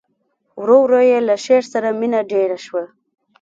ورو 0.61 0.77
ورو 0.83 0.99
یې 1.09 1.19
له 1.27 1.35
شعر 1.45 1.63
سره 1.73 1.89
مینه 1.99 2.19
ډېره 2.31 2.57
شوه 2.65 2.83